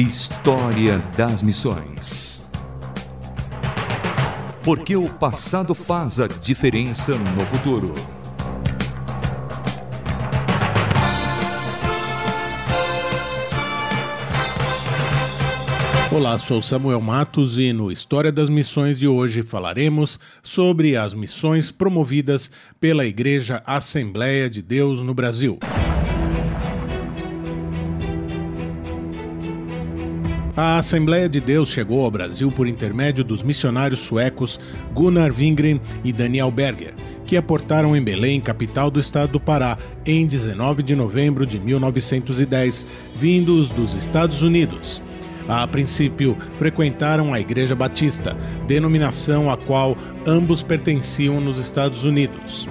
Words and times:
História 0.00 1.00
das 1.16 1.42
Missões. 1.42 2.48
Porque 4.62 4.94
o 4.94 5.08
passado 5.08 5.74
faz 5.74 6.20
a 6.20 6.28
diferença 6.28 7.16
no 7.16 7.44
futuro. 7.44 7.92
Olá, 16.12 16.38
sou 16.38 16.62
Samuel 16.62 17.00
Matos 17.00 17.58
e 17.58 17.72
no 17.72 17.90
História 17.90 18.30
das 18.30 18.48
Missões 18.48 19.00
de 19.00 19.08
hoje 19.08 19.42
falaremos 19.42 20.20
sobre 20.44 20.96
as 20.96 21.12
missões 21.12 21.72
promovidas 21.72 22.52
pela 22.78 23.04
Igreja 23.04 23.64
Assembleia 23.66 24.48
de 24.48 24.62
Deus 24.62 25.02
no 25.02 25.12
Brasil. 25.12 25.58
A 30.60 30.78
Assembleia 30.78 31.28
de 31.28 31.40
Deus 31.40 31.68
chegou 31.68 32.04
ao 32.04 32.10
Brasil 32.10 32.50
por 32.50 32.66
intermédio 32.66 33.22
dos 33.22 33.44
missionários 33.44 34.00
suecos 34.00 34.58
Gunnar 34.92 35.32
Wingren 35.32 35.80
e 36.02 36.12
Daniel 36.12 36.50
Berger, 36.50 36.94
que 37.24 37.36
aportaram 37.36 37.94
em 37.94 38.02
Belém, 38.02 38.40
capital 38.40 38.90
do 38.90 38.98
estado 38.98 39.30
do 39.30 39.40
Pará, 39.40 39.78
em 40.04 40.26
19 40.26 40.82
de 40.82 40.96
novembro 40.96 41.46
de 41.46 41.60
1910, 41.60 42.88
vindos 43.14 43.70
dos 43.70 43.94
Estados 43.94 44.42
Unidos. 44.42 45.00
A 45.46 45.64
princípio, 45.68 46.36
frequentaram 46.56 47.32
a 47.32 47.38
Igreja 47.38 47.76
Batista, 47.76 48.36
denominação 48.66 49.48
a 49.48 49.56
qual 49.56 49.96
ambos 50.26 50.60
pertenciam 50.60 51.40
nos 51.40 51.56
Estados 51.60 52.02
Unidos. 52.02 52.68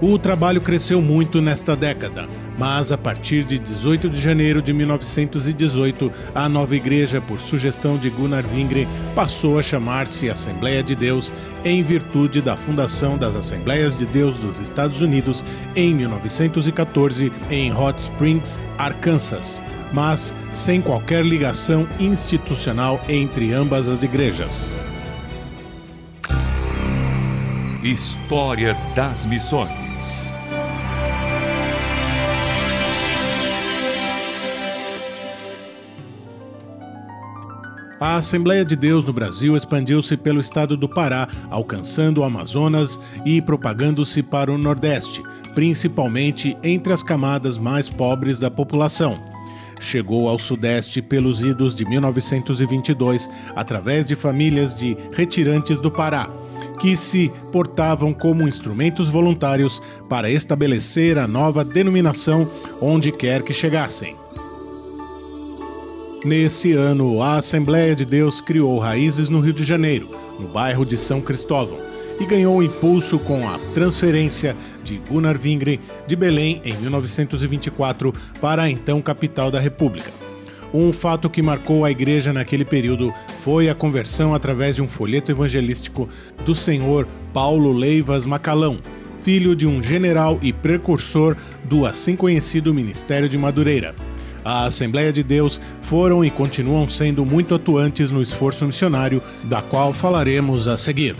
O 0.00 0.16
trabalho 0.16 0.60
cresceu 0.60 1.02
muito 1.02 1.42
nesta 1.42 1.74
década, 1.74 2.28
mas 2.56 2.92
a 2.92 2.98
partir 2.98 3.42
de 3.42 3.58
18 3.58 4.08
de 4.08 4.20
janeiro 4.20 4.62
de 4.62 4.72
1918, 4.72 6.12
a 6.32 6.48
nova 6.48 6.76
igreja, 6.76 7.20
por 7.20 7.40
sugestão 7.40 7.98
de 7.98 8.08
Gunnar 8.08 8.44
Wingren, 8.46 8.86
passou 9.12 9.58
a 9.58 9.62
chamar-se 9.62 10.30
Assembleia 10.30 10.84
de 10.84 10.94
Deus 10.94 11.32
em 11.64 11.82
virtude 11.82 12.40
da 12.40 12.56
fundação 12.56 13.18
das 13.18 13.34
Assembleias 13.34 13.96
de 13.98 14.06
Deus 14.06 14.36
dos 14.36 14.60
Estados 14.60 15.02
Unidos 15.02 15.44
em 15.74 15.92
1914 15.92 17.32
em 17.50 17.74
Hot 17.74 18.00
Springs, 18.00 18.64
Arkansas, 18.78 19.64
mas 19.92 20.32
sem 20.52 20.80
qualquer 20.80 21.24
ligação 21.24 21.88
institucional 21.98 23.00
entre 23.08 23.52
ambas 23.52 23.88
as 23.88 24.04
igrejas. 24.04 24.72
História 27.82 28.76
das 28.94 29.26
Missões 29.26 29.87
A 38.00 38.16
Assembleia 38.16 38.64
de 38.64 38.76
Deus 38.76 39.04
no 39.04 39.12
Brasil 39.12 39.56
expandiu-se 39.56 40.16
pelo 40.16 40.38
estado 40.38 40.76
do 40.76 40.88
Pará, 40.88 41.26
alcançando 41.50 42.20
o 42.20 42.24
Amazonas 42.24 42.98
e 43.24 43.42
propagando-se 43.42 44.22
para 44.22 44.52
o 44.52 44.58
Nordeste, 44.58 45.20
principalmente 45.52 46.56
entre 46.62 46.92
as 46.92 47.02
camadas 47.02 47.58
mais 47.58 47.88
pobres 47.88 48.38
da 48.38 48.50
população. 48.50 49.16
Chegou 49.80 50.28
ao 50.28 50.38
Sudeste 50.38 51.02
pelos 51.02 51.42
idos 51.42 51.74
de 51.74 51.84
1922, 51.84 53.28
através 53.56 54.06
de 54.06 54.14
famílias 54.14 54.72
de 54.72 54.96
retirantes 55.12 55.80
do 55.80 55.90
Pará 55.90 56.30
que 56.78 56.96
se 56.96 57.30
portavam 57.52 58.12
como 58.12 58.46
instrumentos 58.48 59.08
voluntários 59.08 59.82
para 60.08 60.30
estabelecer 60.30 61.18
a 61.18 61.26
nova 61.26 61.64
denominação 61.64 62.48
onde 62.80 63.12
quer 63.12 63.42
que 63.42 63.52
chegassem. 63.52 64.16
Nesse 66.24 66.72
ano, 66.72 67.22
a 67.22 67.38
Assembleia 67.38 67.94
de 67.94 68.04
Deus 68.04 68.40
criou 68.40 68.78
raízes 68.78 69.28
no 69.28 69.40
Rio 69.40 69.52
de 69.52 69.62
Janeiro, 69.62 70.08
no 70.38 70.48
bairro 70.48 70.84
de 70.84 70.96
São 70.96 71.20
Cristóvão, 71.20 71.78
e 72.20 72.26
ganhou 72.26 72.60
impulso 72.62 73.18
com 73.20 73.48
a 73.48 73.58
transferência 73.72 74.56
de 74.82 74.98
Gunnar 75.08 75.38
Wingren 75.40 75.78
de 76.06 76.16
Belém 76.16 76.60
em 76.64 76.74
1924 76.74 78.12
para 78.40 78.62
a 78.62 78.70
então 78.70 79.00
capital 79.00 79.50
da 79.50 79.60
República. 79.60 80.10
Um 80.74 80.92
fato 80.92 81.30
que 81.30 81.40
marcou 81.40 81.84
a 81.84 81.90
igreja 81.90 82.32
naquele 82.32 82.64
período 82.64 83.14
foi 83.48 83.70
a 83.70 83.74
conversão 83.74 84.34
através 84.34 84.76
de 84.76 84.82
um 84.82 84.86
folheto 84.86 85.32
evangelístico 85.32 86.06
do 86.44 86.54
senhor 86.54 87.08
Paulo 87.32 87.72
Leivas 87.72 88.26
Macalão, 88.26 88.78
filho 89.20 89.56
de 89.56 89.66
um 89.66 89.82
general 89.82 90.38
e 90.42 90.52
precursor 90.52 91.34
do 91.64 91.86
assim 91.86 92.14
conhecido 92.14 92.74
Ministério 92.74 93.26
de 93.26 93.38
Madureira. 93.38 93.94
A 94.44 94.66
Assembleia 94.66 95.10
de 95.10 95.22
Deus 95.22 95.58
foram 95.80 96.22
e 96.22 96.30
continuam 96.30 96.86
sendo 96.90 97.24
muito 97.24 97.54
atuantes 97.54 98.10
no 98.10 98.20
esforço 98.20 98.66
missionário, 98.66 99.22
da 99.44 99.62
qual 99.62 99.94
falaremos 99.94 100.68
a 100.68 100.76
seguir. 100.76 101.16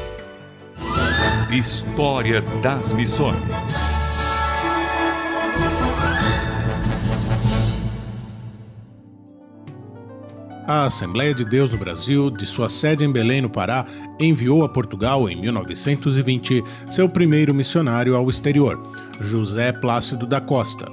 História 1.50 2.42
das 2.62 2.92
Missões 2.92 3.87
A 10.68 10.84
Assembleia 10.84 11.32
de 11.32 11.46
Deus 11.46 11.70
no 11.70 11.78
Brasil, 11.78 12.28
de 12.28 12.44
sua 12.44 12.68
sede 12.68 13.02
em 13.02 13.10
Belém, 13.10 13.40
no 13.40 13.48
Pará, 13.48 13.86
enviou 14.20 14.62
a 14.62 14.68
Portugal 14.68 15.26
em 15.26 15.34
1920 15.34 16.62
seu 16.86 17.08
primeiro 17.08 17.54
missionário 17.54 18.14
ao 18.14 18.28
exterior, 18.28 18.78
José 19.18 19.72
Plácido 19.72 20.26
da 20.26 20.42
Costa. 20.42 20.86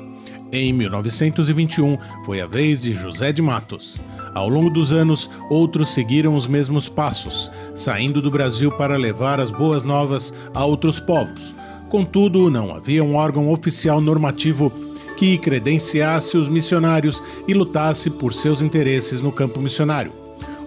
Em 0.50 0.72
1921 0.72 1.98
foi 2.26 2.40
a 2.40 2.48
vez 2.48 2.80
de 2.80 2.94
José 2.94 3.34
de 3.34 3.42
Matos. 3.42 4.00
Ao 4.34 4.48
longo 4.48 4.70
dos 4.70 4.94
anos, 4.94 5.30
outros 5.50 5.90
seguiram 5.90 6.38
os 6.38 6.48
mesmos 6.48 6.88
passos, 6.88 7.52
saindo 7.76 8.22
do 8.22 8.32
Brasil 8.32 8.72
para 8.72 8.96
levar 8.96 9.42
as 9.42 9.52
boas 9.52 9.84
novas 9.84 10.34
a 10.54 10.64
outros 10.64 11.02
povos. 11.02 11.54
Contudo, 11.90 12.50
não 12.50 12.74
havia 12.74 13.04
um 13.04 13.16
órgão 13.16 13.52
oficial 13.52 14.00
normativo 14.00 14.72
que 15.16 15.38
credenciasse 15.38 16.38
os 16.38 16.48
missionários 16.48 17.24
e 17.48 17.54
lutasse 17.54 18.10
por 18.10 18.34
seus 18.34 18.62
interesses 18.62 19.22
no 19.22 19.32
campo 19.32 19.60
missionário. 19.60 20.12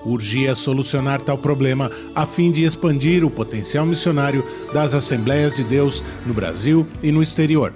Urgia 0.05 0.55
solucionar 0.55 1.21
tal 1.21 1.37
problema 1.37 1.91
a 2.15 2.25
fim 2.25 2.51
de 2.51 2.65
expandir 2.65 3.25
o 3.25 3.31
potencial 3.31 3.85
missionário 3.85 4.45
das 4.73 4.95
Assembleias 4.95 5.57
de 5.57 5.65
Deus 5.65 6.03
no 6.25 6.33
Brasil 6.33 6.87
e 7.03 7.11
no 7.11 7.23
exterior. 7.23 7.73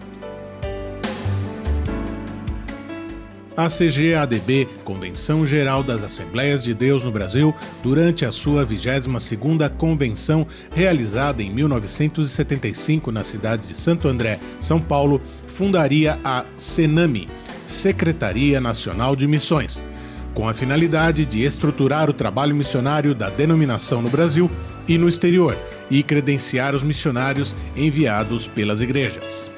A 3.62 3.68
CGADB, 3.68 4.68
Convenção 4.82 5.46
Geral 5.46 5.84
das 5.84 6.02
Assembleias 6.02 6.64
de 6.64 6.74
Deus 6.74 7.04
no 7.04 7.12
Brasil, 7.12 7.54
durante 7.80 8.24
a 8.24 8.32
sua 8.32 8.66
22ª 8.66 9.70
convenção 9.70 10.44
realizada 10.74 11.44
em 11.44 11.48
1975 11.54 13.12
na 13.12 13.22
cidade 13.22 13.68
de 13.68 13.74
Santo 13.74 14.08
André, 14.08 14.40
São 14.60 14.80
Paulo, 14.80 15.22
fundaria 15.46 16.18
a 16.24 16.44
CENAMI, 16.56 17.28
Secretaria 17.68 18.60
Nacional 18.60 19.14
de 19.14 19.28
Missões, 19.28 19.84
com 20.34 20.48
a 20.48 20.54
finalidade 20.54 21.24
de 21.24 21.44
estruturar 21.44 22.10
o 22.10 22.12
trabalho 22.12 22.56
missionário 22.56 23.14
da 23.14 23.30
denominação 23.30 24.02
no 24.02 24.10
Brasil 24.10 24.50
e 24.88 24.98
no 24.98 25.08
exterior 25.08 25.56
e 25.88 26.02
credenciar 26.02 26.74
os 26.74 26.82
missionários 26.82 27.54
enviados 27.76 28.48
pelas 28.48 28.80
igrejas. 28.80 29.48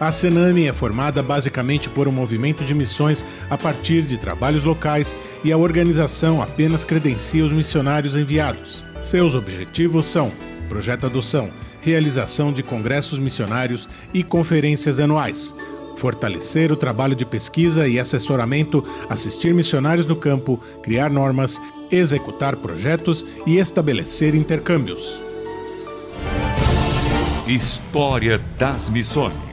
A 0.00 0.12
Senami 0.12 0.68
é 0.68 0.72
formada 0.72 1.24
basicamente 1.24 1.88
por 1.88 2.06
um 2.06 2.12
movimento 2.12 2.64
de 2.64 2.72
missões 2.72 3.24
a 3.50 3.58
partir 3.58 4.02
de 4.02 4.16
trabalhos 4.16 4.62
locais 4.62 5.16
e 5.42 5.50
a 5.50 5.58
organização 5.58 6.40
apenas 6.40 6.84
credencia 6.84 7.44
os 7.44 7.50
missionários 7.50 8.14
enviados. 8.14 8.84
Seus 9.02 9.34
objetivos 9.34 10.06
são 10.06 10.30
projeto 10.68 11.06
adoção, 11.06 11.50
realização 11.80 12.52
de 12.52 12.62
congressos 12.62 13.18
missionários 13.18 13.88
e 14.14 14.22
conferências 14.22 15.00
anuais, 15.00 15.52
fortalecer 15.96 16.70
o 16.70 16.76
trabalho 16.76 17.16
de 17.16 17.24
pesquisa 17.24 17.88
e 17.88 17.98
assessoramento, 17.98 18.86
assistir 19.10 19.52
missionários 19.52 20.06
no 20.06 20.14
campo, 20.14 20.62
criar 20.80 21.10
normas, 21.10 21.60
executar 21.90 22.54
projetos 22.54 23.26
e 23.44 23.56
estabelecer 23.56 24.36
intercâmbios. 24.36 25.20
História 27.48 28.38
das 28.58 28.90
Missões 28.90 29.47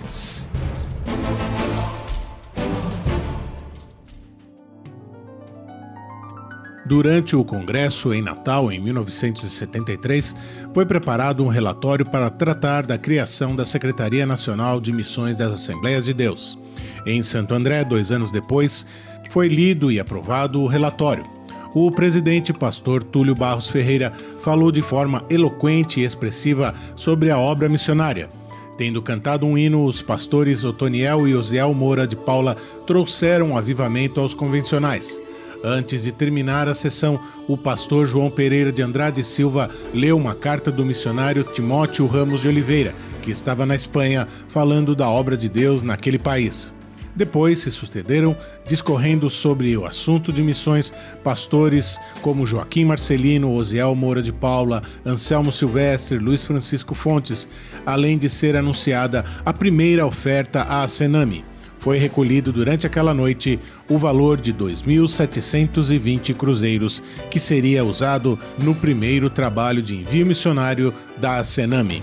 Durante 6.86 7.36
o 7.36 7.44
Congresso 7.44 8.14
em 8.14 8.22
Natal, 8.22 8.72
em 8.72 8.80
1973, 8.80 10.36
foi 10.72 10.86
preparado 10.86 11.44
um 11.44 11.48
relatório 11.48 12.06
para 12.06 12.30
tratar 12.30 12.86
da 12.86 12.96
criação 12.96 13.56
da 13.56 13.66
Secretaria 13.66 14.24
Nacional 14.24 14.80
de 14.80 14.94
Missões 14.94 15.36
das 15.36 15.52
Assembleias 15.52 16.06
de 16.06 16.14
Deus. 16.14 16.60
Em 17.04 17.24
Santo 17.24 17.56
André, 17.56 17.84
dois 17.84 18.12
anos 18.12 18.30
depois, 18.30 18.86
foi 19.32 19.48
lido 19.48 19.92
e 19.92 20.00
aprovado 20.00 20.62
o 20.62 20.68
relatório. 20.68 21.26
O 21.74 21.92
presidente 21.92 22.54
pastor 22.54 23.04
Túlio 23.04 23.34
Barros 23.34 23.68
Ferreira 23.68 24.14
falou 24.42 24.72
de 24.72 24.84
forma 24.84 25.26
eloquente 25.28 26.00
e 26.00 26.04
expressiva 26.04 26.76
sobre 26.96 27.32
a 27.32 27.40
obra 27.40 27.68
missionária. 27.68 28.30
Tendo 28.78 29.02
cantado 29.02 29.46
um 29.46 29.58
hino, 29.58 29.86
os 29.86 30.04
pastores 30.04 30.64
Otoniel 30.64 31.28
e 31.28 31.36
Osiel 31.36 31.74
Moura 31.74 32.06
de 32.06 32.16
Paula 32.16 32.56
trouxeram 32.86 33.52
um 33.52 33.58
avivamento 33.58 34.20
aos 34.20 34.36
convencionais. 34.36 35.25
Antes 35.68 36.04
de 36.04 36.12
terminar 36.12 36.68
a 36.68 36.76
sessão, 36.76 37.20
o 37.48 37.58
pastor 37.58 38.06
João 38.06 38.30
Pereira 38.30 38.72
de 38.72 38.84
Andrade 38.84 39.24
Silva 39.24 39.68
leu 39.96 40.16
uma 40.16 40.36
carta 40.36 40.72
do 40.72 40.86
missionário 40.86 41.44
Timóteo 41.44 42.06
Ramos 42.06 42.42
de 42.42 42.48
Oliveira, 42.48 42.94
que 43.24 43.32
estava 43.32 43.66
na 43.66 43.76
Espanha 43.76 44.28
falando 44.48 44.96
da 44.96 45.10
obra 45.10 45.36
de 45.36 45.50
Deus 45.50 45.82
naquele 45.82 46.20
país. 46.20 46.72
Depois 47.16 47.62
se 47.62 47.72
sucederam, 47.72 48.38
discorrendo 48.68 49.28
sobre 49.28 49.76
o 49.76 49.88
assunto 49.88 50.32
de 50.32 50.44
missões, 50.44 50.94
pastores 51.24 52.00
como 52.22 52.46
Joaquim 52.46 52.86
Marcelino, 52.86 53.52
Osiel 53.52 53.96
Moura 53.96 54.22
de 54.22 54.32
Paula, 54.32 54.84
Anselmo 55.04 55.52
Silvestre, 55.52 56.20
Luiz 56.20 56.44
Francisco 56.44 56.94
Fontes, 56.94 57.48
além 57.84 58.20
de 58.20 58.30
ser 58.30 58.56
anunciada 58.56 59.26
a 59.44 59.52
primeira 59.52 60.06
oferta 60.06 60.62
à 60.62 60.88
Senami. 60.88 61.44
Foi 61.86 62.00
recolhido 62.00 62.52
durante 62.52 62.88
aquela 62.88 63.14
noite 63.14 63.60
o 63.88 64.00
valor 64.00 64.42
de 64.42 64.52
2.720 64.52 66.34
cruzeiros, 66.34 67.00
que 67.30 67.40
seria 67.40 67.86
usado 67.86 68.40
no 68.58 68.74
primeiro 68.74 69.30
trabalho 69.30 69.84
de 69.84 69.96
envio 69.96 70.26
missionário 70.26 70.92
da 71.18 71.44
Senami. 71.44 72.02